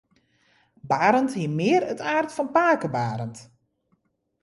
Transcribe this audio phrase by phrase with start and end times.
[0.89, 3.37] Barend hie mear it aard fan pake Barend.